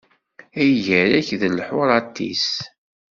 [0.59, 2.47] Ay gar-ak d lḥuṛat-is!